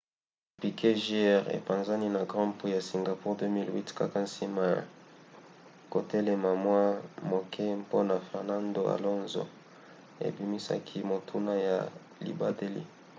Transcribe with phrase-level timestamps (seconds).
[0.61, 1.43] piquet jr.
[1.57, 4.79] epanzani na grand prix ya singapour 2008 kaka nsima ya
[5.91, 6.81] kotelema mwa
[7.29, 9.43] moke mpona fernando alonso
[10.27, 11.77] ebimisaki motuka ya
[12.25, 12.83] libateli